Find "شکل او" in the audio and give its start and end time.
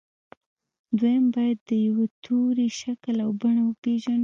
2.81-3.29